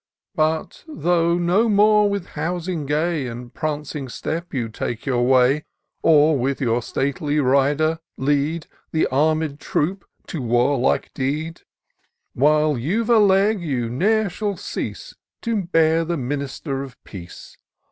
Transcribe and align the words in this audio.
But, 0.33 0.83
though 0.87 1.37
no 1.37 1.69
more 1.69 2.09
with 2.09 2.29
housing 2.33 2.87
gay,. 2.87 3.27
And 3.27 3.53
prancing 3.53 4.09
step, 4.09 4.51
you 4.51 4.67
take 4.67 5.05
your 5.05 5.23
way; 5.27 5.63
Or, 6.01 6.35
with 6.39 6.59
your 6.59 6.81
stately 6.81 7.39
rider, 7.39 7.99
lead 8.17 8.65
The 8.91 9.05
armed 9.11 9.59
troop 9.59 10.03
to 10.25 10.41
warlike 10.41 11.13
deed; 11.13 11.61
While 12.33 12.79
you've 12.79 13.11
a 13.11 13.19
leg 13.19 13.61
you 13.61 13.91
ne'er 13.91 14.27
shall 14.31 14.57
cease 14.57 15.13
To 15.43 15.65
bear 15.65 16.03
the 16.03 16.17
minister 16.17 16.81
of 16.81 16.97
peace. 17.03 17.55